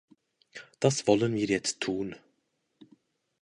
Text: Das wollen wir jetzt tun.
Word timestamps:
Das 0.79 1.05
wollen 1.05 1.35
wir 1.35 1.45
jetzt 1.45 1.79
tun. 1.81 2.15